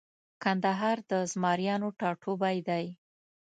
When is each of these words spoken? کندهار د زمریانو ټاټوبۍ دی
کندهار 0.43 0.97
د 1.09 1.11
زمریانو 1.31 1.89
ټاټوبۍ 1.99 2.57
دی 2.69 2.85